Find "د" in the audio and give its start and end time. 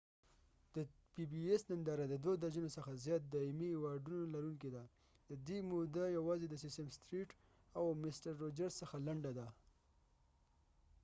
0.73-0.75, 2.07-2.15, 3.27-3.35, 6.49-6.55